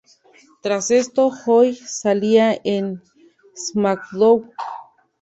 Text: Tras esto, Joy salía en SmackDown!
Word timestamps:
Tras 0.63 0.89
esto, 0.89 1.29
Joy 1.29 1.75
salía 1.75 2.59
en 2.63 3.03
SmackDown! 3.55 4.49